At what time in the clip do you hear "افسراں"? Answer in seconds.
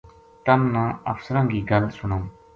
1.11-1.45